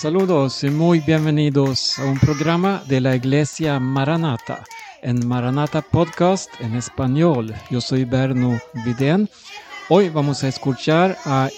Saludos 0.00 0.64
y 0.64 0.70
muy 0.70 1.00
bienvenidos 1.00 1.98
a 1.98 2.06
un 2.06 2.18
programa 2.18 2.82
de 2.88 3.02
la 3.02 3.14
Iglesia 3.14 3.78
Maranata 3.78 4.64
en 5.02 5.28
Maranata 5.28 5.82
Podcast 5.82 6.48
en 6.58 6.74
español. 6.74 7.54
Yo 7.68 7.82
soy 7.82 8.06
Berno 8.06 8.58
Vidén. 8.86 9.28
Hoy 9.90 10.08
vamos 10.08 10.42
a 10.42 10.48
escuchar 10.48 11.18
a 11.26 11.50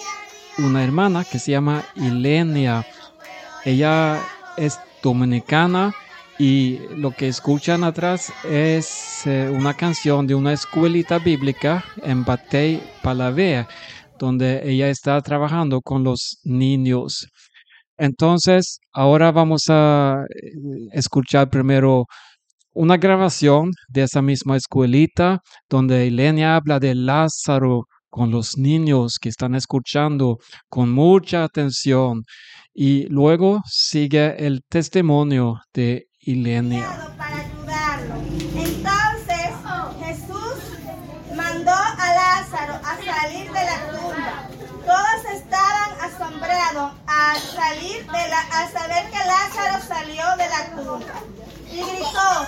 una 0.59 0.82
hermana 0.82 1.23
que 1.23 1.38
se 1.38 1.52
llama 1.52 1.84
Ilenia. 1.95 2.84
Ella 3.65 4.20
es 4.56 4.77
dominicana 5.04 5.95
y 6.37 6.80
lo 6.96 7.12
que 7.12 7.29
escuchan 7.29 7.84
atrás 7.84 8.32
es 8.43 9.24
eh, 9.24 9.52
una 9.56 9.74
canción 9.74 10.27
de 10.27 10.34
una 10.34 10.52
escuelita 10.52 11.20
bíblica 11.20 11.84
en 12.02 12.24
Batey, 12.24 12.82
Palavea, 13.02 13.68
donde 14.18 14.68
ella 14.68 14.88
está 14.88 15.20
trabajando 15.20 15.80
con 15.80 16.02
los 16.02 16.40
niños. 16.43 17.29
Entonces, 18.02 18.80
ahora 18.92 19.30
vamos 19.30 19.66
a 19.69 20.24
eh, 20.29 20.51
escuchar 20.91 21.48
primero 21.48 22.06
una 22.74 22.97
grabación 22.97 23.70
de 23.88 24.02
esa 24.02 24.20
misma 24.20 24.56
escuelita 24.56 25.38
donde 25.70 26.09
Elena 26.09 26.57
habla 26.57 26.80
de 26.80 26.96
Lázaro 26.96 27.84
con 28.10 28.33
los 28.33 28.59
niños 28.59 29.19
que 29.20 29.29
están 29.29 29.55
escuchando 29.55 30.38
con 30.69 30.91
mucha 30.91 31.45
atención 31.45 32.24
y 32.74 33.07
luego 33.07 33.60
sigue 33.66 34.35
el 34.45 34.63
testimonio 34.69 35.60
de 35.73 36.07
Ilenia. 36.19 37.15
Para 37.16 37.37
ayudarlo. 37.37 38.15
Entonces 38.57 39.51
Jesús 40.01 41.37
mandó 41.37 41.71
a 41.71 42.15
Lázaro 42.21 42.74
a 42.82 42.96
salir 42.96 43.46
de 43.46 43.65
la 43.65 43.91
tumba. 43.93 44.48
Todos 44.87 45.21
estaban 46.13 46.35
asombrados 46.35 46.93
al 47.07 47.41
salir 47.41 48.05
de 48.07 48.29
la, 48.29 48.41
al 48.41 48.73
saber 48.73 49.10
que 49.10 49.18
Lázaro 49.18 49.82
salió 49.87 50.24
de 50.37 50.49
la 50.49 50.71
tumba 50.71 51.15
y 51.71 51.77
gritó, 51.82 52.46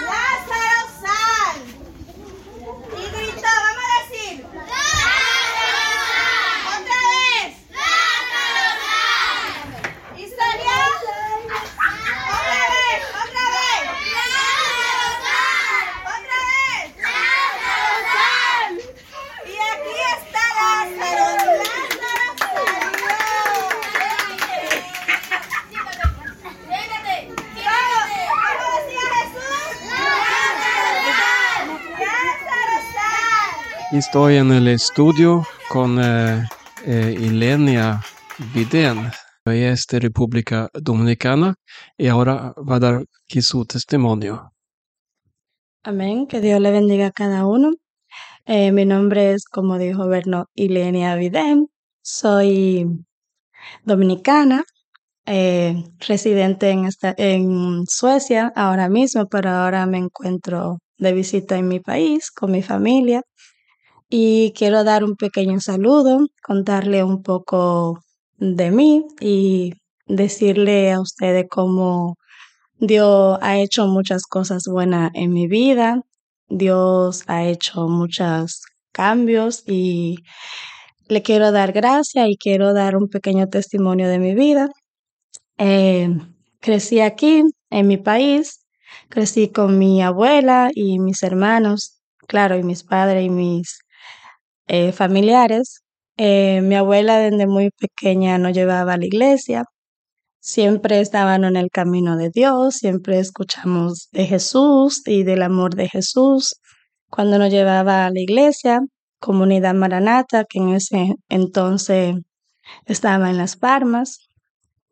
Lázaro 0.00 0.88
sal. 1.00 1.56
Y 2.96 3.02
gritó, 3.10 3.52
vamos 3.64 3.84
a 3.84 4.02
decir, 4.02 4.46
otra 6.66 6.98
vez. 7.10 7.52
Y 10.16 10.18
salió 10.28 10.78
otra 12.28 12.64
vez, 12.72 13.00
otra 13.22 13.44
vez. 13.56 13.82
Otra 16.04 16.38
vez. 16.50 16.86
Y 19.46 19.48
aquí 19.58 19.96
está 20.16 20.44
Lázaro. 20.58 21.26
Lázaro 21.62 22.26
salió. 22.38 23.16
¿Cómo 28.28 28.64
decía 28.76 29.04
Jesús? 29.14 29.68
Lázaro 31.98 32.78
sal. 32.94 33.81
Estoy 33.92 34.36
en 34.36 34.50
el 34.52 34.68
estudio 34.68 35.46
con 35.68 35.98
eh, 36.02 36.42
eh, 36.86 37.14
Ilenia 37.20 38.00
Vidén. 38.54 39.10
Ella 39.44 39.74
de 39.74 40.00
República 40.00 40.70
Dominicana 40.72 41.56
y 41.98 42.08
ahora 42.08 42.54
va 42.56 42.76
a 42.76 42.80
dar 42.80 43.04
aquí 43.24 43.42
su 43.42 43.66
testimonio. 43.66 44.50
Amén, 45.82 46.26
que 46.26 46.40
Dios 46.40 46.58
le 46.58 46.70
bendiga 46.70 47.08
a 47.08 47.10
cada 47.10 47.44
uno. 47.46 47.72
Eh, 48.46 48.72
mi 48.72 48.86
nombre 48.86 49.32
es, 49.34 49.44
como 49.44 49.76
dijo 49.76 50.08
Berno, 50.08 50.46
Ilenia 50.54 51.14
Videm. 51.16 51.66
Soy 52.00 52.86
dominicana, 53.84 54.64
eh, 55.26 55.84
residente 56.08 56.70
en 56.70 57.84
Suecia 57.86 58.52
ahora 58.56 58.88
mismo, 58.88 59.26
pero 59.28 59.50
ahora 59.50 59.84
me 59.84 59.98
encuentro 59.98 60.78
de 60.96 61.12
visita 61.12 61.58
en 61.58 61.68
mi 61.68 61.80
país 61.80 62.30
con 62.30 62.52
mi 62.52 62.62
familia. 62.62 63.20
Y 64.14 64.52
quiero 64.54 64.84
dar 64.84 65.04
un 65.04 65.16
pequeño 65.16 65.58
saludo, 65.60 66.26
contarle 66.42 67.02
un 67.02 67.22
poco 67.22 68.00
de 68.36 68.70
mí 68.70 69.06
y 69.20 69.72
decirle 70.06 70.92
a 70.92 71.00
ustedes 71.00 71.46
cómo 71.48 72.16
Dios 72.78 73.38
ha 73.40 73.56
hecho 73.58 73.86
muchas 73.86 74.24
cosas 74.24 74.64
buenas 74.70 75.12
en 75.14 75.32
mi 75.32 75.46
vida. 75.46 76.02
Dios 76.48 77.24
ha 77.26 77.46
hecho 77.46 77.88
muchos 77.88 78.60
cambios 78.92 79.64
y 79.66 80.16
le 81.08 81.22
quiero 81.22 81.50
dar 81.50 81.72
gracias 81.72 82.28
y 82.28 82.36
quiero 82.36 82.74
dar 82.74 82.96
un 82.96 83.08
pequeño 83.08 83.48
testimonio 83.48 84.08
de 84.08 84.18
mi 84.18 84.34
vida. 84.34 84.68
Eh, 85.56 86.10
crecí 86.60 87.00
aquí, 87.00 87.44
en 87.70 87.86
mi 87.86 87.96
país. 87.96 88.66
Crecí 89.08 89.48
con 89.48 89.78
mi 89.78 90.02
abuela 90.02 90.70
y 90.74 90.98
mis 90.98 91.22
hermanos, 91.22 92.02
claro, 92.28 92.58
y 92.58 92.62
mis 92.62 92.82
padres 92.84 93.24
y 93.24 93.30
mis 93.30 93.81
eh, 94.72 94.92
familiares. 94.92 95.82
Eh, 96.16 96.62
mi 96.62 96.76
abuela 96.76 97.18
desde 97.18 97.46
muy 97.46 97.70
pequeña 97.70 98.38
nos 98.38 98.54
llevaba 98.54 98.94
a 98.94 98.96
la 98.98 99.06
iglesia. 99.06 99.64
Siempre 100.40 101.00
estaban 101.00 101.44
en 101.44 101.56
el 101.56 101.70
camino 101.70 102.16
de 102.16 102.30
Dios, 102.30 102.76
siempre 102.76 103.18
escuchamos 103.20 104.08
de 104.12 104.26
Jesús 104.26 105.02
y 105.06 105.24
del 105.24 105.42
amor 105.42 105.74
de 105.76 105.88
Jesús. 105.88 106.56
Cuando 107.10 107.38
nos 107.38 107.50
llevaba 107.50 108.06
a 108.06 108.10
la 108.10 108.20
iglesia, 108.20 108.80
comunidad 109.20 109.74
Maranata, 109.74 110.44
que 110.44 110.58
en 110.60 110.70
ese 110.70 111.14
entonces 111.28 112.16
estaba 112.86 113.30
en 113.30 113.38
Las 113.38 113.56
Palmas, 113.56 114.18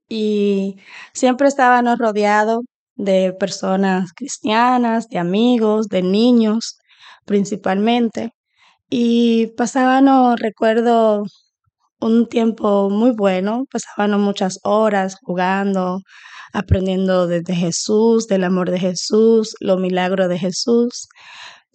y 0.08 0.76
siempre 1.14 1.48
estábamos 1.48 1.98
rodeados 1.98 2.60
de 2.96 3.32
personas 3.32 4.12
cristianas, 4.14 5.08
de 5.08 5.18
amigos, 5.18 5.88
de 5.88 6.02
niños 6.02 6.78
principalmente. 7.24 8.32
Y 8.90 9.48
pasábamos, 9.56 10.38
recuerdo, 10.40 11.24
un 12.00 12.26
tiempo 12.28 12.90
muy 12.90 13.12
bueno, 13.12 13.64
pasábamos 13.70 14.20
muchas 14.20 14.58
horas 14.64 15.16
jugando, 15.22 16.00
aprendiendo 16.52 17.26
de, 17.28 17.42
de 17.42 17.54
Jesús, 17.54 18.26
del 18.26 18.44
amor 18.44 18.70
de 18.70 18.80
Jesús, 18.80 19.54
los 19.60 19.78
milagros 19.80 20.28
de 20.28 20.38
Jesús. 20.38 21.08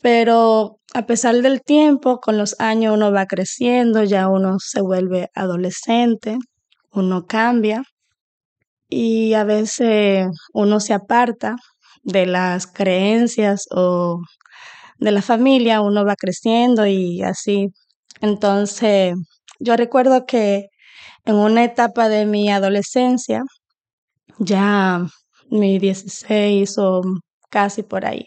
Pero 0.02 0.80
a 0.94 1.06
pesar 1.06 1.36
del 1.42 1.62
tiempo, 1.62 2.20
con 2.20 2.38
los 2.38 2.60
años 2.60 2.96
uno 2.96 3.12
va 3.12 3.26
creciendo, 3.28 4.04
ya 4.04 4.28
uno 4.28 4.58
se 4.60 4.82
vuelve 4.82 5.30
adolescente, 5.36 6.38
uno 6.92 7.26
cambia 7.26 7.84
y 8.90 9.34
a 9.34 9.44
veces 9.44 10.28
uno 10.54 10.80
se 10.80 10.94
aparta 10.94 11.56
de 12.04 12.26
las 12.26 12.68
creencias 12.68 13.68
o 13.72 14.20
de 14.98 15.12
la 15.12 15.22
familia, 15.22 15.82
uno 15.82 16.06
va 16.06 16.16
creciendo 16.16 16.86
y 16.86 17.22
así. 17.24 17.70
Entonces, 18.22 19.16
yo 19.60 19.76
recuerdo 19.78 20.26
que 20.26 20.68
en 21.26 21.36
una 21.36 21.64
etapa 21.64 22.10
de 22.10 22.26
mi 22.26 22.50
adolescencia, 22.50 23.44
ya 24.40 25.06
mi 25.50 25.80
16 25.80 26.78
o 26.80 27.02
casi 27.50 27.84
por 27.84 28.06
ahí, 28.06 28.26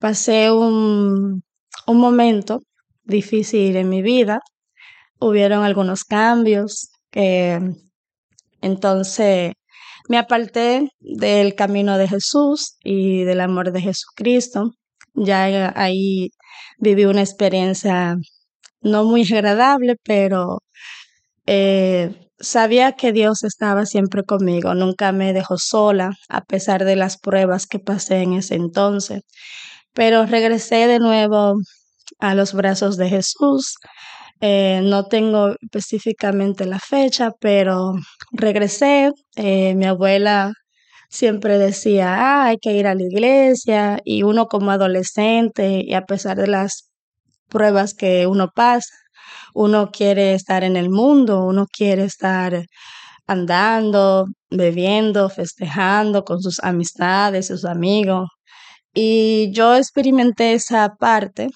pasé 0.00 0.50
un, 0.52 1.42
un 1.86 1.96
momento 1.98 2.60
difícil 3.04 3.76
en 3.76 3.88
mi 3.88 4.02
vida. 4.02 4.40
Hubieron 5.20 5.64
algunos 5.64 6.04
cambios 6.04 6.90
que 7.10 7.60
entonces 8.60 9.52
me 10.08 10.18
aparté 10.18 10.88
del 11.00 11.54
camino 11.54 11.98
de 11.98 12.08
Jesús 12.08 12.76
y 12.82 13.24
del 13.24 13.40
amor 13.40 13.72
de 13.72 13.82
Jesucristo. 13.82 14.72
Ya 15.24 15.72
ahí 15.76 16.30
viví 16.78 17.04
una 17.04 17.22
experiencia 17.22 18.16
no 18.80 19.04
muy 19.04 19.22
agradable, 19.32 19.96
pero 20.04 20.60
eh, 21.46 22.14
sabía 22.38 22.92
que 22.92 23.12
Dios 23.12 23.44
estaba 23.44 23.86
siempre 23.86 24.22
conmigo, 24.24 24.74
nunca 24.74 25.12
me 25.12 25.32
dejó 25.32 25.58
sola 25.58 26.12
a 26.28 26.42
pesar 26.42 26.84
de 26.84 26.96
las 26.96 27.18
pruebas 27.18 27.66
que 27.66 27.78
pasé 27.80 28.22
en 28.22 28.34
ese 28.34 28.54
entonces. 28.56 29.22
Pero 29.94 30.26
regresé 30.26 30.86
de 30.86 30.98
nuevo 31.00 31.56
a 32.20 32.34
los 32.34 32.54
brazos 32.54 32.96
de 32.96 33.08
Jesús. 33.10 33.74
Eh, 34.40 34.80
no 34.84 35.06
tengo 35.06 35.56
específicamente 35.60 36.66
la 36.66 36.78
fecha, 36.80 37.32
pero 37.40 37.94
regresé. 38.32 39.10
Eh, 39.36 39.74
mi 39.74 39.86
abuela 39.86 40.52
siempre 41.08 41.58
decía, 41.58 42.14
ah, 42.16 42.46
hay 42.46 42.58
que 42.58 42.72
ir 42.74 42.86
a 42.86 42.94
la 42.94 43.02
iglesia 43.02 44.00
y 44.04 44.22
uno 44.24 44.46
como 44.48 44.70
adolescente 44.70 45.82
y 45.84 45.94
a 45.94 46.02
pesar 46.06 46.36
de 46.38 46.48
las 46.48 46.90
pruebas 47.48 47.94
que 47.94 48.26
uno 48.26 48.50
pasa, 48.54 48.94
uno 49.54 49.90
quiere 49.92 50.34
estar 50.34 50.64
en 50.64 50.76
el 50.76 50.90
mundo, 50.90 51.44
uno 51.44 51.66
quiere 51.66 52.04
estar 52.04 52.66
andando, 53.26 54.26
bebiendo, 54.50 55.30
festejando 55.30 56.24
con 56.24 56.40
sus 56.42 56.60
amistades, 56.62 57.48
sus 57.48 57.64
amigos. 57.64 58.28
Y 58.94 59.52
yo 59.52 59.76
experimenté 59.76 60.54
esa 60.54 60.96
parte, 60.96 61.48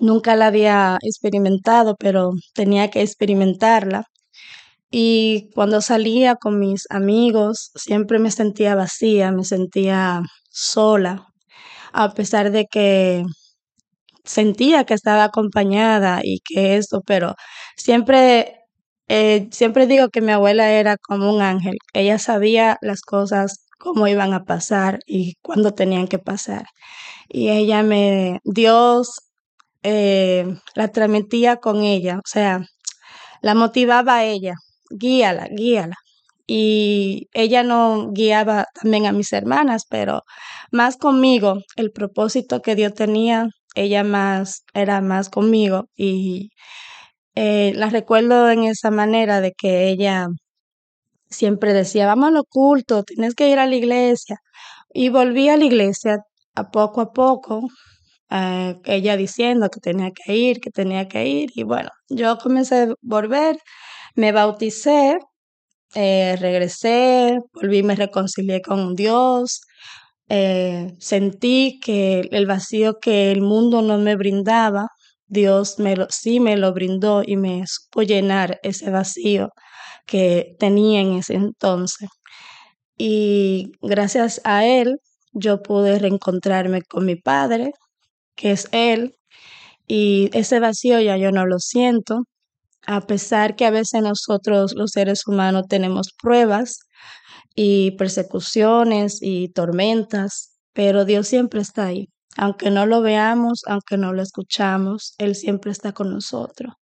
nunca 0.00 0.36
la 0.36 0.48
había 0.48 0.98
experimentado, 1.02 1.96
pero 1.98 2.32
tenía 2.54 2.90
que 2.90 3.02
experimentarla. 3.02 4.04
Y 4.96 5.50
cuando 5.54 5.80
salía 5.80 6.36
con 6.36 6.60
mis 6.60 6.86
amigos, 6.88 7.72
siempre 7.74 8.20
me 8.20 8.30
sentía 8.30 8.76
vacía, 8.76 9.32
me 9.32 9.44
sentía 9.44 10.22
sola, 10.50 11.26
a 11.92 12.14
pesar 12.14 12.52
de 12.52 12.66
que 12.66 13.24
sentía 14.24 14.84
que 14.84 14.94
estaba 14.94 15.24
acompañada 15.24 16.20
y 16.22 16.40
que 16.44 16.76
eso, 16.76 17.02
pero 17.06 17.34
siempre, 17.76 18.60
eh, 19.08 19.48
siempre 19.52 19.86
digo 19.88 20.10
que 20.10 20.20
mi 20.20 20.32
abuela 20.32 20.70
era 20.70 20.96
como 20.96 21.34
un 21.34 21.42
ángel. 21.42 21.76
Ella 21.94 22.18
sabía 22.20 22.78
las 22.80 23.02
cosas, 23.02 23.66
cómo 23.80 24.08
iban 24.08 24.32
a 24.34 24.44
pasar 24.44 25.00
y 25.06 25.34
cuándo 25.42 25.72
tenían 25.74 26.08
que 26.08 26.20
pasar. 26.20 26.66
Y 27.28 27.50
ella 27.50 27.82
me, 27.82 28.40
Dios 28.44 29.22
eh, 29.82 30.46
la 30.76 30.88
transmitía 30.88 31.56
con 31.56 31.82
ella, 31.82 32.18
o 32.18 32.28
sea, 32.28 32.60
la 33.42 33.54
motivaba 33.54 34.16
a 34.18 34.24
ella, 34.24 34.54
guíala, 34.90 35.48
guíala. 35.50 35.96
Y 36.46 37.28
ella 37.34 37.62
no 37.62 38.10
guiaba 38.12 38.66
también 38.80 39.06
a 39.06 39.12
mis 39.12 39.32
hermanas, 39.32 39.84
pero 39.88 40.24
más 40.72 40.96
conmigo, 40.98 41.58
el 41.76 41.90
propósito 41.92 42.60
que 42.62 42.74
Dios 42.76 42.94
tenía, 42.94 43.48
ella 43.74 44.04
más 44.04 44.64
era 44.74 45.00
más 45.00 45.30
conmigo 45.30 45.86
y 45.96 46.50
eh, 47.36 47.72
la 47.76 47.90
recuerdo 47.90 48.50
en 48.50 48.64
esa 48.64 48.90
manera 48.90 49.40
de 49.40 49.52
que 49.52 49.88
ella 49.88 50.28
siempre 51.30 51.72
decía, 51.74 52.06
vamos 52.06 52.28
al 52.28 52.36
oculto, 52.38 53.02
tienes 53.04 53.34
que 53.34 53.48
ir 53.50 53.58
a 53.58 53.66
la 53.66 53.74
iglesia. 53.76 54.38
Y 54.92 55.08
volví 55.10 55.48
a 55.48 55.56
la 55.56 55.64
iglesia 55.64 56.18
a 56.54 56.70
poco 56.70 57.00
a 57.02 57.12
poco, 57.12 57.68
eh, 58.30 58.76
ella 58.86 59.16
diciendo 59.16 59.70
que 59.70 59.80
tenía 59.80 60.10
que 60.12 60.36
ir, 60.36 60.60
que 60.60 60.70
tenía 60.70 61.08
que 61.08 61.26
ir. 61.28 61.50
Y 61.54 61.64
bueno, 61.64 61.90
yo 62.08 62.38
comencé 62.38 62.84
a 62.84 62.94
volver, 63.02 63.58
me 64.14 64.32
bauticé, 64.32 65.18
eh, 65.94 66.36
regresé, 66.40 67.38
volví, 67.54 67.82
me 67.82 67.96
reconcilié 67.96 68.62
con 68.62 68.94
Dios. 68.94 69.62
Eh, 70.28 70.94
sentí 71.00 71.80
que 71.82 72.28
el 72.32 72.46
vacío 72.46 72.98
que 73.00 73.32
el 73.32 73.42
mundo 73.42 73.82
no 73.82 73.98
me 73.98 74.16
brindaba, 74.16 74.88
Dios 75.26 75.78
me 75.78 75.96
lo, 75.96 76.06
sí 76.10 76.40
me 76.40 76.56
lo 76.56 76.72
brindó 76.74 77.22
y 77.26 77.36
me 77.36 77.64
supo 77.66 78.02
llenar 78.02 78.58
ese 78.62 78.90
vacío 78.90 79.50
que 80.06 80.56
tenía 80.60 81.00
en 81.00 81.14
ese 81.14 81.34
entonces. 81.34 82.08
Y 82.98 83.72
gracias 83.82 84.40
a 84.44 84.66
Él, 84.66 84.96
yo 85.32 85.62
pude 85.62 85.98
reencontrarme 85.98 86.82
con 86.82 87.06
mi 87.06 87.16
padre, 87.16 87.72
que 88.36 88.52
es 88.52 88.68
Él, 88.72 89.16
y 89.88 90.30
ese 90.34 90.60
vacío 90.60 91.00
ya 91.00 91.16
yo 91.18 91.32
no 91.32 91.46
lo 91.46 91.58
siento, 91.60 92.24
a 92.86 93.00
pesar 93.02 93.56
que 93.56 93.66
a 93.66 93.70
veces 93.70 94.02
nosotros 94.02 94.74
los 94.74 94.92
seres 94.92 95.26
humanos 95.26 95.64
tenemos 95.68 96.12
pruebas 96.20 96.80
y 97.54 97.92
persecuciones 97.92 99.18
y 99.20 99.48
tormentas, 99.50 100.56
pero 100.72 101.04
Dios 101.04 101.28
siempre 101.28 101.60
está 101.60 101.86
ahí. 101.86 102.08
Aunque 102.36 102.70
no 102.70 102.86
lo 102.86 103.00
veamos, 103.00 103.62
aunque 103.66 103.96
no 103.96 104.12
lo 104.12 104.22
escuchamos, 104.22 105.14
Él 105.18 105.34
siempre 105.36 105.70
está 105.70 105.92
con 105.92 106.10
nosotros. 106.12 106.74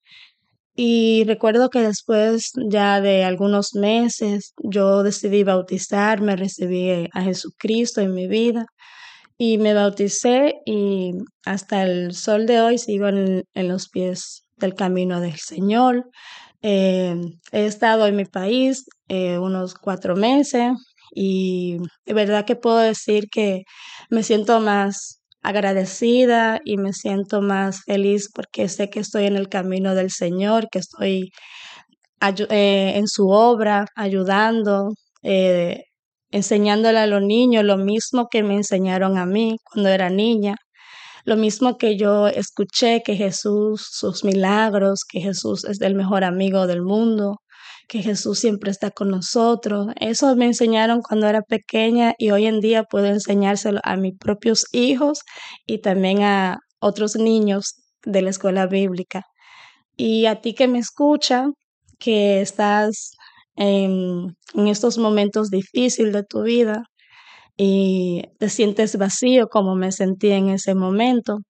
Y 0.74 1.24
recuerdo 1.26 1.68
que 1.68 1.80
después 1.80 2.52
ya 2.70 3.00
de 3.02 3.24
algunos 3.24 3.74
meses 3.74 4.54
yo 4.62 5.02
decidí 5.02 5.44
bautizarme, 5.44 6.36
recibí 6.36 7.08
a 7.12 7.22
Jesucristo 7.22 8.00
en 8.00 8.14
mi 8.14 8.26
vida 8.26 8.64
y 9.36 9.58
me 9.58 9.74
bauticé 9.74 10.54
y 10.64 11.12
hasta 11.44 11.82
el 11.82 12.14
sol 12.14 12.46
de 12.46 12.60
hoy 12.60 12.78
sigo 12.78 13.08
en, 13.08 13.44
los 13.54 13.88
pies 13.88 14.41
del 14.62 14.74
camino 14.74 15.20
del 15.20 15.36
Señor. 15.38 16.06
Eh, 16.62 17.14
he 17.52 17.66
estado 17.66 18.06
en 18.06 18.16
mi 18.16 18.24
país 18.24 18.84
eh, 19.08 19.38
unos 19.38 19.74
cuatro 19.74 20.16
meses 20.16 20.72
y 21.14 21.78
de 22.06 22.14
verdad 22.14 22.46
que 22.46 22.56
puedo 22.56 22.78
decir 22.78 23.28
que 23.30 23.64
me 24.10 24.22
siento 24.22 24.60
más 24.60 25.20
agradecida 25.42 26.60
y 26.64 26.78
me 26.78 26.92
siento 26.92 27.42
más 27.42 27.82
feliz 27.84 28.30
porque 28.34 28.68
sé 28.68 28.88
que 28.90 29.00
estoy 29.00 29.26
en 29.26 29.36
el 29.36 29.48
camino 29.48 29.94
del 29.94 30.10
Señor, 30.10 30.68
que 30.70 30.78
estoy 30.78 31.32
eh, 32.20 32.92
en 32.96 33.08
su 33.08 33.28
obra, 33.28 33.86
ayudando, 33.96 34.90
enseñándole 36.30 36.98
a 36.98 37.06
los 37.06 37.22
niños 37.22 37.64
lo 37.64 37.76
mismo 37.76 38.28
que 38.30 38.42
me 38.42 38.54
enseñaron 38.54 39.18
a 39.18 39.26
mí 39.26 39.56
cuando 39.64 39.90
era 39.90 40.10
niña, 40.10 40.56
lo 41.24 41.36
mismo 41.36 41.76
que 41.78 41.96
yo 41.96 42.28
escuché 42.28 43.02
que 43.04 43.16
Jesús, 43.16 43.86
sus 43.90 44.24
milagros, 44.24 45.04
que 45.04 45.20
Jesús 45.20 45.64
es 45.64 45.80
el 45.80 45.94
mejor 45.94 46.24
amigo 46.24 46.66
del 46.66 46.82
mundo, 46.82 47.36
que 47.88 48.02
Jesús 48.02 48.38
siempre 48.38 48.70
está 48.70 48.90
con 48.90 49.10
nosotros. 49.10 49.88
Eso 50.00 50.34
me 50.36 50.46
enseñaron 50.46 51.00
cuando 51.02 51.28
era 51.28 51.42
pequeña 51.42 52.14
y 52.18 52.30
hoy 52.30 52.46
en 52.46 52.60
día 52.60 52.84
puedo 52.84 53.06
enseñárselo 53.06 53.80
a 53.84 53.96
mis 53.96 54.16
propios 54.18 54.66
hijos 54.72 55.20
y 55.66 55.80
también 55.80 56.22
a 56.22 56.58
otros 56.80 57.16
niños 57.16 57.74
de 58.04 58.22
la 58.22 58.30
escuela 58.30 58.66
bíblica. 58.66 59.22
Y 59.96 60.26
a 60.26 60.40
ti 60.40 60.54
que 60.54 60.68
me 60.68 60.78
escucha, 60.78 61.46
que 61.98 62.40
estás 62.40 63.12
en, 63.56 64.36
en 64.54 64.68
estos 64.68 64.98
momentos 64.98 65.50
difíciles 65.50 66.12
de 66.12 66.24
tu 66.24 66.42
vida 66.42 66.84
y 67.56 68.24
te 68.38 68.48
sientes 68.48 68.96
vacío 68.98 69.48
como 69.48 69.74
me 69.76 69.92
sentí 69.92 70.30
en 70.32 70.48
ese 70.50 70.74
momento, 70.74 71.40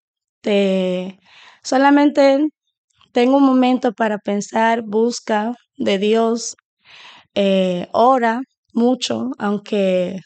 te 0.42 1.18
solamente 1.62 2.48
tengo 3.12 3.38
un 3.38 3.44
momento 3.46 3.92
para 3.94 4.18
pensar, 4.18 4.82
busca 4.86 5.54
de 5.78 5.98
Dios, 5.98 6.56
eh, 7.34 7.88
ora 7.92 8.42
mucho, 8.74 9.30
aunque 9.38 10.20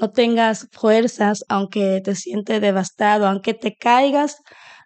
no 0.00 0.10
tengas 0.12 0.68
fuerzas, 0.72 1.44
aunque 1.48 2.00
te 2.04 2.14
sientes 2.16 2.60
devastado, 2.62 3.26
aunque 3.28 3.54
te 3.54 3.74
caigas, 3.76 4.38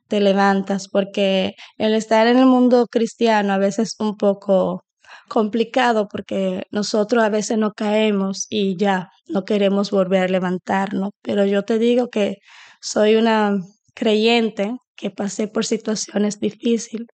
te 0.08 0.20
levantas, 0.20 0.88
porque 0.88 1.55
el 1.79 1.94
estar 1.94 2.26
en 2.29 2.38
el 2.38 2.46
mundo 2.46 2.87
cristiano 2.90 3.52
a 3.55 3.58
veces 3.58 3.90
es 3.94 3.96
un 4.00 4.17
poco 4.17 4.82
complicado 5.29 6.09
porque 6.09 6.64
nosotros 6.71 7.23
a 7.25 7.29
veces 7.31 7.59
no 7.59 7.73
caemos 7.73 8.47
y 8.50 8.76
ya 8.76 9.11
no 9.29 9.45
queremos 9.45 9.91
volver 9.91 10.23
a 10.25 10.29
levantarnos, 10.29 11.11
pero 11.23 11.45
yo 11.47 11.64
te 11.64 11.79
digo 11.79 12.09
que 12.09 12.38
soy 12.81 13.17
una 13.17 13.57
creyente 13.95 14.76
que 14.97 15.11
pasé 15.11 15.49
por 15.49 15.64
situaciones 15.64 16.41
difíciles 16.41 17.07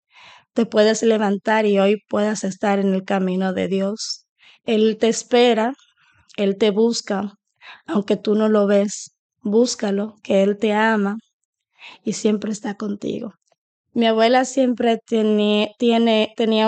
te 0.55 0.67
puedes 0.67 1.03
levantar 1.03 1.67
y 1.67 1.79
hoy 1.79 2.03
puedas 2.09 2.45
estar 2.45 2.79
en 2.79 2.95
el 2.95 3.05
camino 3.05 3.53
de 3.53 3.69
Dios. 3.69 4.27
Él 4.65 4.97
te 4.99 5.09
espera, 5.09 5.75
Él 6.37 6.57
te 6.59 6.71
busca, 6.71 7.35
aunque 7.87 8.17
tú 8.17 8.35
no 8.37 8.49
lo 8.49 8.67
ves, 8.67 9.17
búscalo, 9.43 10.17
que 10.23 10.43
Él 10.43 10.57
te 10.59 10.73
ama 10.73 11.19
y 12.05 12.15
siempre 12.15 12.53
está 12.53 12.77
contigo. 12.77 13.35
Mi 13.95 14.07
abuela 14.07 14.45
siempre 14.45 14.99
tenía, 15.07 15.69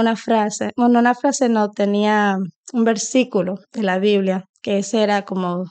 una 0.01 0.15
frase, 0.15 0.71
bueno, 0.77 1.01
una 1.01 1.15
frase 1.15 1.49
no, 1.49 1.71
tenía 1.71 2.37
un 2.73 2.85
versículo 2.85 3.57
de 3.73 3.83
la 3.83 3.99
Biblia, 3.99 4.45
que 4.63 4.79
ese 4.79 5.03
era 5.03 5.25
como 5.25 5.65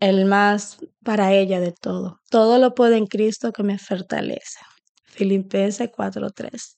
el 0.00 0.24
más 0.24 0.78
para 1.04 1.32
ella 1.32 1.60
de 1.60 1.72
todo. 1.72 2.18
Todo 2.28 2.58
lo 2.58 2.74
puede 2.74 2.96
en 2.96 3.06
Cristo 3.06 3.52
que 3.52 3.62
me 3.62 3.78
fortalece. 3.78 4.58
Filipenses 5.04 5.90
4.3. 5.96 6.76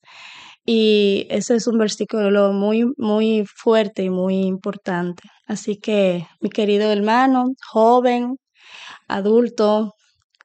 Y 0.66 1.26
ese 1.30 1.56
es 1.56 1.66
un 1.66 1.78
versículo 1.78 2.52
muy, 2.52 2.85
muy 2.99 3.47
fuerte 3.47 4.02
y 4.02 4.11
muy 4.11 4.42
importante. 4.42 5.23
Así 5.47 5.78
que, 5.78 6.26
mi 6.40 6.50
querido 6.50 6.90
hermano, 6.92 7.47
joven, 7.73 8.37
adulto, 9.09 9.94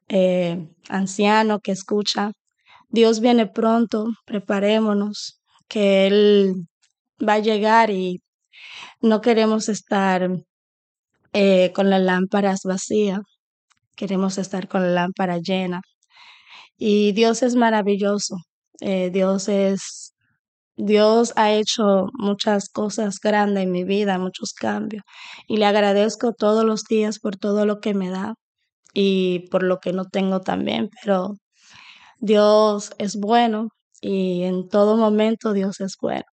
eh, 0.08 0.68
anciano 0.88 1.60
que 1.60 1.72
escucha, 1.72 2.32
Dios 2.90 3.20
viene 3.20 3.46
pronto, 3.46 4.06
preparémonos, 4.26 5.40
que 5.68 6.06
Él 6.06 6.66
va 7.26 7.34
a 7.34 7.38
llegar 7.40 7.90
y 7.90 8.20
no 9.02 9.20
queremos 9.20 9.68
estar 9.68 10.30
eh, 11.32 11.72
con 11.74 11.90
las 11.90 12.02
lámparas 12.02 12.62
vacías, 12.64 13.20
queremos 13.96 14.38
estar 14.38 14.68
con 14.68 14.82
la 14.82 14.90
lámpara 14.90 15.38
llena. 15.38 15.82
Y 16.78 17.12
Dios 17.12 17.42
es 17.42 17.56
maravilloso. 17.56 18.36
Eh, 18.80 19.10
Dios 19.10 19.48
es, 19.48 20.14
Dios 20.76 21.32
ha 21.36 21.52
hecho 21.52 22.08
muchas 22.14 22.68
cosas 22.70 23.20
grandes 23.20 23.64
en 23.64 23.72
mi 23.72 23.84
vida, 23.84 24.18
muchos 24.18 24.52
cambios. 24.54 25.04
Y 25.48 25.58
le 25.58 25.66
agradezco 25.66 26.32
todos 26.34 26.64
los 26.64 26.84
días 26.84 27.20
por 27.20 27.36
todo 27.36 27.66
lo 27.66 27.80
que 27.80 27.94
me 27.94 28.10
da 28.10 28.34
y 28.94 29.48
por 29.50 29.62
lo 29.64 29.78
que 29.80 29.92
no 29.92 30.06
tengo 30.06 30.40
también. 30.40 30.90
Pero 31.02 31.36
Dios 32.20 32.92
es 32.98 33.16
bueno 33.16 33.70
y 34.00 34.44
en 34.44 34.68
todo 34.68 34.96
momento 34.96 35.52
Dios 35.52 35.80
es 35.80 35.96
bueno. 36.00 36.24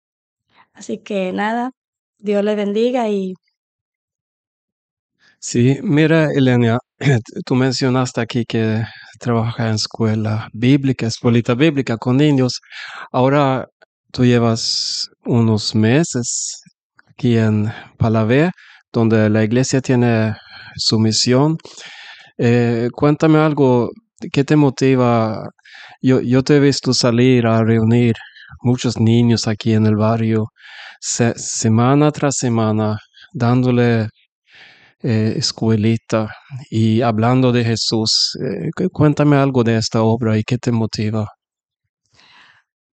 Así 0.73 0.99
que 0.99 1.33
nada, 1.33 1.73
Dios 2.19 2.45
le 2.45 2.55
bendiga 2.55 3.09
y... 3.09 3.35
Sí, 5.39 5.79
mira, 5.83 6.33
Elena, 6.33 6.79
tú 7.47 7.55
mencionaste 7.55 8.21
aquí 8.21 8.45
que 8.47 8.83
trabaja 9.21 9.69
en 9.69 9.75
escuela 9.77 10.49
bíblica, 10.53 11.07
escuelita 11.07 11.55
bíblica 11.55 11.97
con 11.99 12.17
niños. 12.17 12.61
Ahora 13.13 13.67
tú 14.13 14.25
llevas 14.25 15.09
unos 15.25 15.75
meses 15.75 16.63
aquí 17.09 17.37
en 17.39 17.73
Palavé, 17.99 18.51
donde 18.93 19.31
la 19.31 19.45
iglesia 19.45 19.81
tiene 19.81 20.35
su 20.77 20.99
misión. 20.99 21.59
Eh, 22.39 22.89
cuéntame 22.93 23.39
algo, 23.39 23.91
¿qué 24.33 24.45
te 24.45 24.57
motiva? 24.57 25.45
Yo, 26.03 26.21
yo 26.21 26.43
te 26.43 26.57
he 26.57 26.61
visto 26.61 26.93
salir 26.95 27.47
a 27.47 27.63
reunir 27.65 28.15
muchos 28.63 28.99
niños 28.99 29.49
aquí 29.49 29.73
en 29.73 29.87
el 29.87 29.97
barrio, 29.97 30.47
semana 31.01 32.11
tras 32.13 32.37
semana, 32.37 32.99
dándole 33.33 34.09
eh, 35.03 35.35
escuelita 35.37 36.29
y 36.71 37.03
hablando 37.03 37.53
de 37.53 37.65
Jesús. 37.65 38.37
Eh, 38.43 38.89
cuéntame 38.93 39.37
algo 39.37 39.63
de 39.65 39.77
esta 39.77 40.03
obra 40.03 40.39
y 40.39 40.43
qué 40.43 40.59
te 40.59 40.73
motiva. 40.73 41.29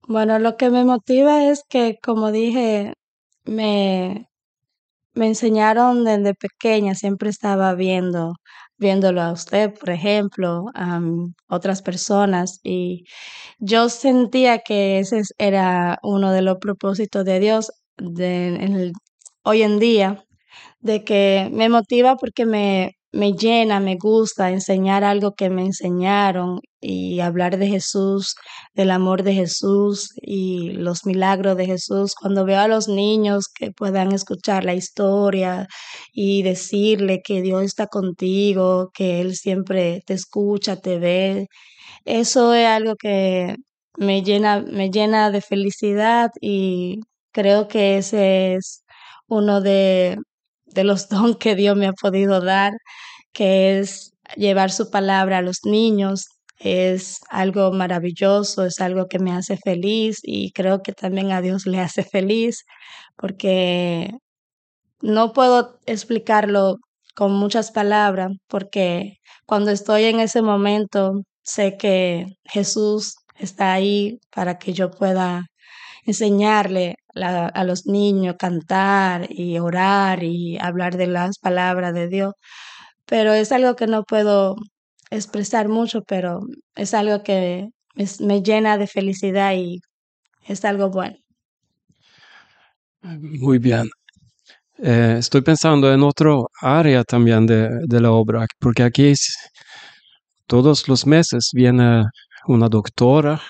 Bueno, 0.08 0.40
lo 0.40 0.58
que 0.58 0.72
me 0.72 0.84
motiva 0.86 1.46
es 1.46 1.64
que, 1.70 1.98
como 2.02 2.32
dije, 2.32 2.94
me, 3.46 4.28
me 5.14 5.28
enseñaron 5.28 6.04
desde 6.04 6.34
pequeña, 6.34 6.96
siempre 6.96 7.30
estaba 7.30 7.76
viendo, 7.76 8.34
viéndolo 8.80 9.22
a 9.22 9.32
usted, 9.34 9.74
por 9.80 9.90
ejemplo, 9.92 10.66
a 10.76 11.02
otras 11.50 11.82
personas, 11.84 12.60
y 12.64 13.06
yo 13.60 13.90
sentía 13.90 14.60
que 14.60 15.00
ese 15.00 15.22
era 15.40 16.00
uno 16.04 16.32
de 16.34 16.44
los 16.44 16.58
propósitos 16.60 17.26
de 17.26 17.40
Dios 17.42 17.72
de, 17.98 18.94
hoy 19.44 19.64
en 19.64 19.80
día, 19.80 20.26
de 20.82 21.04
que 21.06 21.50
me 21.54 21.70
motiva 21.70 22.18
porque 22.18 22.46
me, 22.48 22.94
me 23.12 23.34
llena, 23.34 23.80
me 23.80 23.96
gusta 23.98 24.52
enseñar 24.52 25.04
algo 25.04 25.34
que 25.34 25.50
me 25.50 25.64
enseñaron 25.64 26.60
y 26.82 27.20
hablar 27.22 27.58
de 27.58 27.68
Jesús, 27.68 28.36
del 28.74 28.92
amor 28.92 29.24
de 29.24 29.34
Jesús 29.34 30.12
y 30.22 30.72
los 30.72 31.06
milagros 31.06 31.58
de 31.58 31.66
Jesús. 31.66 32.14
Cuando 32.16 32.46
veo 32.46 32.60
a 32.60 32.68
los 32.68 32.88
niños 32.88 33.48
que 33.48 33.72
puedan 33.72 34.12
escuchar 34.14 34.64
la 34.66 34.76
historia 34.76 35.68
y 36.14 36.44
decirle 36.44 37.22
que 37.24 37.42
Dios 37.42 37.64
está 37.64 37.88
contigo, 37.88 38.92
que 38.94 39.22
Él 39.22 39.36
siempre 39.36 40.02
te 40.06 40.14
escucha, 40.14 40.78
te 40.78 41.00
ve, 41.00 41.48
eso 42.06 42.54
es 42.54 42.68
algo 42.68 42.96
que 42.96 43.56
me 43.98 44.24
llena, 44.24 44.62
me 44.62 44.90
llena 44.92 45.32
de 45.32 45.42
felicidad 45.42 46.32
y 46.42 47.02
creo 47.32 47.68
que 47.68 47.98
ese 47.98 48.56
es 48.56 48.84
uno 49.28 49.62
de 49.62 50.18
de 50.74 50.84
los 50.84 51.10
dones 51.10 51.38
que 51.38 51.56
Dios 51.56 51.78
me 51.78 51.88
ha 51.88 51.94
podido 51.94 52.42
dar, 52.42 52.74
que 53.34 53.80
es 53.80 54.14
llevar 54.36 54.72
su 54.72 54.90
palabra 54.92 55.40
a 55.40 55.42
los 55.42 55.60
niños. 55.66 56.26
Es 56.58 57.20
algo 57.30 57.72
maravilloso, 57.72 58.66
es 58.66 58.82
algo 58.82 59.08
que 59.08 59.20
me 59.20 59.32
hace 59.32 59.58
feliz 59.58 60.20
y 60.24 60.52
creo 60.52 60.82
que 60.84 60.92
también 60.94 61.32
a 61.32 61.42
Dios 61.42 61.66
le 61.66 61.80
hace 61.80 62.04
feliz 62.04 62.66
porque 63.16 64.12
no 65.02 65.34
puedo 65.34 65.80
explicarlo 65.86 66.78
con 67.16 67.34
muchas 67.34 67.72
palabras 67.72 68.32
porque 68.48 69.20
cuando 69.46 69.72
estoy 69.72 70.06
en 70.06 70.20
ese 70.20 70.42
momento 70.42 71.22
sé 71.44 71.78
que 71.78 72.26
Jesús 72.46 73.16
está 73.36 73.74
ahí 73.74 74.20
para 74.32 74.58
que 74.60 74.74
yo 74.74 74.92
pueda 74.92 75.46
enseñarle 76.06 76.96
a 77.24 77.64
los 77.64 77.86
niños 77.86 78.36
cantar 78.38 79.28
y 79.30 79.60
orar 79.60 80.24
y 80.24 80.58
hablar 80.60 80.98
de 80.98 81.08
las 81.08 81.40
palabras 81.40 81.94
de 81.94 82.08
Dios. 82.08 82.34
Pero 83.06 83.34
es 83.34 83.52
algo 83.52 83.76
que 83.76 83.88
no 83.88 84.04
puedo 84.04 84.56
expresar 85.10 85.68
mucho, 85.70 86.04
pero 86.04 86.42
es 86.76 86.94
algo 86.94 87.24
que 87.24 87.70
me, 88.20 88.42
llena 88.42 88.78
de 88.78 88.88
felicidad 88.88 89.54
y 89.56 89.80
es 90.46 90.64
algo 90.66 90.90
bueno. 90.90 91.18
Muy 93.02 93.60
bien. 93.60 93.90
Eh, 94.78 95.18
estoy 95.20 95.42
pensando 95.42 95.92
en 95.94 96.04
otro 96.04 96.50
área 96.62 97.04
también 97.04 97.46
de, 97.46 97.70
de 97.86 98.00
la 98.00 98.12
obra, 98.12 98.46
porque 98.60 98.84
aquí 98.84 99.14
todos 100.48 100.88
los 100.88 101.06
meses 101.06 101.50
viene 101.54 102.06
una 102.48 102.70
doctora, 102.70 103.42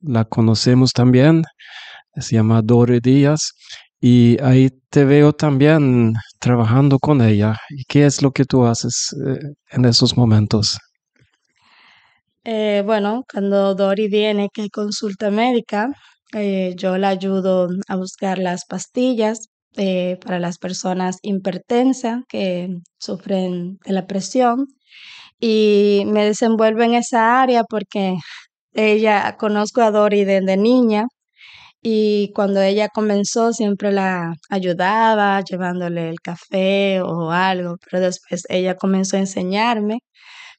la 0.00 0.24
conocemos 0.24 0.92
también, 0.92 1.42
se 2.16 2.36
llama 2.36 2.62
Dore 2.62 3.00
Díaz, 3.00 3.52
y 4.04 4.36
ahí 4.42 4.68
te 4.90 5.04
veo 5.04 5.32
también 5.32 6.14
trabajando 6.40 6.98
con 6.98 7.22
ella. 7.22 7.56
¿Y 7.70 7.84
qué 7.84 8.04
es 8.04 8.20
lo 8.20 8.32
que 8.32 8.44
tú 8.44 8.66
haces 8.66 9.14
eh, 9.24 9.38
en 9.70 9.84
esos 9.84 10.16
momentos? 10.16 10.76
Eh, 12.44 12.82
bueno, 12.84 13.22
cuando 13.32 13.76
Dori 13.76 14.08
viene 14.08 14.48
que 14.52 14.68
consulta 14.70 15.30
médica, 15.30 15.88
eh, 16.34 16.74
yo 16.76 16.98
la 16.98 17.10
ayudo 17.10 17.68
a 17.86 17.96
buscar 17.96 18.38
las 18.38 18.64
pastillas 18.66 19.48
para 19.74 20.38
las 20.38 20.58
personas 20.58 21.16
hipertensas 21.22 22.24
que 22.28 22.68
sufren 22.98 23.78
de 23.86 23.92
la 23.92 24.06
presión 24.06 24.66
y 25.40 26.02
me 26.08 26.26
desenvuelvo 26.26 26.82
en 26.82 26.94
esa 26.94 27.40
área 27.40 27.64
porque 27.64 28.16
ella 28.74 29.36
conozco 29.38 29.80
a 29.80 29.90
Dori 29.90 30.24
desde 30.24 30.58
niña 30.58 31.06
y 31.82 32.32
cuando 32.34 32.62
ella 32.62 32.88
comenzó 32.88 33.52
siempre 33.52 33.92
la 33.92 34.34
ayudaba 34.50 35.40
llevándole 35.42 36.08
el 36.10 36.20
café 36.20 37.00
o 37.02 37.32
algo, 37.32 37.76
pero 37.90 38.00
después 38.04 38.44
ella 38.48 38.76
comenzó 38.76 39.16
a 39.16 39.20
enseñarme 39.20 39.98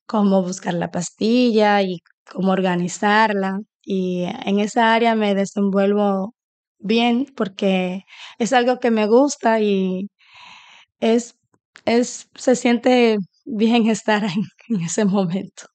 cómo 0.07 0.43
buscar 0.43 0.75
la 0.75 0.91
pastilla 0.91 1.81
y 1.83 1.99
cómo 2.31 2.51
organizarla. 2.53 3.59
Y 3.83 4.25
en 4.45 4.59
esa 4.59 4.93
área 4.93 5.15
me 5.15 5.35
desenvuelvo 5.35 6.35
bien 6.79 7.27
porque 7.35 8.03
es 8.39 8.53
algo 8.53 8.79
que 8.79 8.91
me 8.91 9.07
gusta 9.07 9.61
y 9.61 10.09
es, 10.99 11.35
es, 11.85 12.29
se 12.35 12.55
siente 12.55 13.17
bien 13.45 13.87
estar 13.89 14.23
en 14.69 14.81
ese 14.81 15.05
momento. 15.05 15.65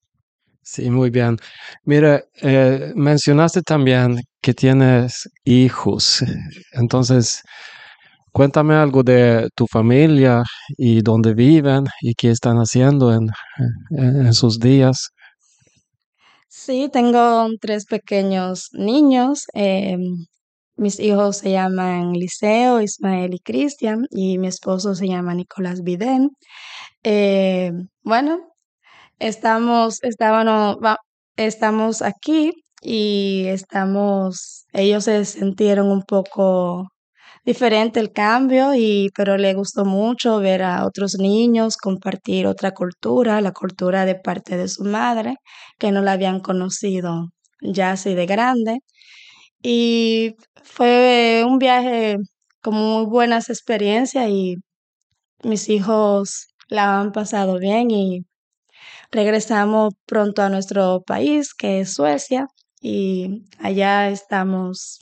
Sí, 0.62 0.90
muy 0.90 1.10
bien. 1.10 1.38
Mira, 1.84 2.24
eh, 2.42 2.92
mencionaste 2.94 3.62
también 3.62 4.20
que 4.40 4.54
tienes 4.54 5.28
hijos. 5.44 6.22
Entonces, 6.72 7.42
cuéntame 8.32 8.74
algo 8.74 9.02
de 9.02 9.48
tu 9.54 9.66
familia 9.66 10.42
y 10.76 11.02
dónde 11.02 11.34
viven 11.34 11.86
y 12.00 12.14
qué 12.14 12.30
están 12.30 12.58
haciendo 12.58 13.12
en, 13.12 13.28
en, 13.90 14.32
sus 14.32 14.58
días. 14.58 15.10
Sí, 16.48 16.88
tengo 16.92 17.48
tres 17.60 17.86
pequeños 17.86 18.68
niños. 18.72 19.46
Em, 19.54 20.26
mis 20.76 21.00
hijos 21.00 21.38
se 21.38 21.50
llaman 21.52 22.12
Liceo, 22.12 22.80
Ismael 22.80 23.34
y 23.34 23.40
Cristian 23.40 24.06
y 24.10 24.38
mi 24.38 24.48
esposo 24.48 24.94
se 24.94 25.08
llama 25.08 25.34
Nicolás 25.34 25.82
Vidén. 25.82 26.30
Eh, 27.04 27.72
bueno, 28.02 28.40
estamos, 29.18 30.00
estamos 31.36 32.02
aquí 32.02 32.52
y 32.82 33.46
estamos, 33.48 34.66
ellos 34.72 35.04
se 35.04 35.24
sintieron 35.24 35.90
un 35.90 36.02
poco 36.02 36.88
diferente 37.44 38.00
el 38.00 38.12
cambio 38.12 38.74
y 38.74 39.10
pero 39.16 39.38
le 39.38 39.54
gustó 39.54 39.84
mucho 39.86 40.40
ver 40.40 40.62
a 40.62 40.86
otros 40.86 41.16
niños 41.18 41.76
compartir 41.78 42.46
otra 42.46 42.72
cultura, 42.72 43.40
la 43.40 43.52
cultura 43.52 44.04
de 44.06 44.16
parte 44.16 44.56
de 44.56 44.68
su 44.68 44.84
madre, 44.84 45.36
que 45.78 45.92
no 45.92 46.02
la 46.02 46.12
habían 46.12 46.40
conocido 46.40 47.28
ya 47.62 47.92
así 47.92 48.14
de 48.14 48.26
grande. 48.26 48.80
Y 49.62 50.36
fue 50.64 51.44
un 51.46 51.58
viaje 51.58 52.18
con 52.62 52.74
muy 52.74 53.06
buenas 53.06 53.50
experiencias 53.50 54.28
y 54.30 54.56
mis 55.44 55.68
hijos 55.68 56.48
la 56.68 57.00
han 57.00 57.12
pasado 57.12 57.58
bien 57.58 57.90
y 57.90 58.22
regresamos 59.10 59.94
pronto 60.06 60.42
a 60.42 60.48
nuestro 60.50 61.02
país, 61.06 61.54
que 61.54 61.80
es 61.80 61.94
Suecia, 61.94 62.46
y 62.80 63.44
allá 63.58 64.08
estamos 64.08 64.98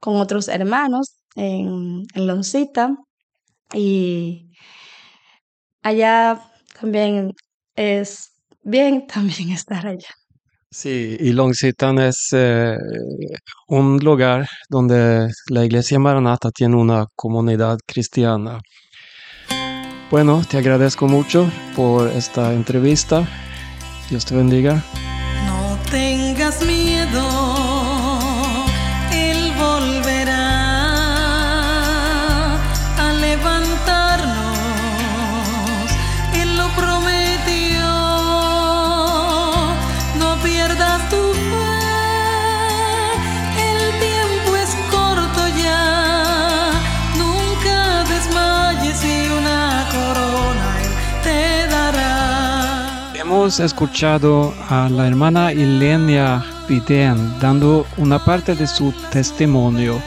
con 0.00 0.16
otros 0.16 0.48
hermanos 0.48 1.16
en, 1.36 2.02
en 2.14 2.26
Loncita 2.26 2.96
y 3.72 4.50
allá 5.82 6.40
también 6.80 7.32
es 7.74 8.30
bien 8.62 9.06
también 9.12 9.50
estar 9.50 9.86
allá. 9.86 10.14
Sí, 10.70 11.16
y 11.20 11.32
Longsitan 11.32 12.00
es 12.00 12.30
eh, 12.32 12.76
un 13.68 13.98
lugar 13.98 14.48
donde 14.68 15.30
la 15.48 15.64
iglesia 15.64 16.00
Maranata 16.00 16.50
tiene 16.50 16.74
una 16.74 17.06
comunidad 17.14 17.78
cristiana. 17.86 18.58
Bueno, 20.10 20.42
te 20.48 20.58
agradezco 20.58 21.06
mucho 21.06 21.48
por 21.76 22.08
esta 22.08 22.52
entrevista 22.52 23.24
Dios 24.10 24.24
te 24.26 24.36
bendiga. 24.36 24.84
No 25.46 25.78
tengas 25.90 26.62
miedo, 26.64 26.83
hemos 53.34 53.58
escuchado 53.58 54.54
a 54.68 54.88
la 54.88 55.08
hermana 55.08 55.52
Ilenia 55.52 56.44
Vidén 56.68 57.36
dando 57.40 57.84
una 57.96 58.24
parte 58.24 58.54
de 58.54 58.64
su 58.64 58.92
testimonio. 59.10 60.00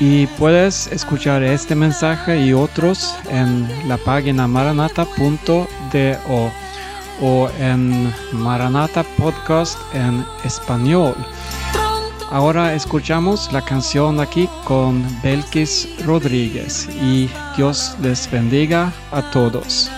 Y 0.00 0.26
puedes 0.38 0.88
escuchar 0.88 1.44
este 1.44 1.76
mensaje 1.76 2.44
y 2.44 2.52
otros 2.52 3.14
en 3.30 3.68
la 3.88 3.96
página 3.96 4.48
maranata.do 4.48 5.68
o 7.20 7.48
en 7.60 8.12
Maranata 8.32 9.04
Podcast 9.16 9.78
en 9.94 10.24
español. 10.44 11.14
Ahora 12.32 12.74
escuchamos 12.74 13.52
la 13.52 13.64
canción 13.64 14.18
aquí 14.18 14.48
con 14.64 15.04
Belkis 15.22 15.88
Rodríguez 16.04 16.88
y 17.00 17.30
Dios 17.56 17.96
les 18.02 18.28
bendiga 18.28 18.92
a 19.12 19.22
todos. 19.30 19.88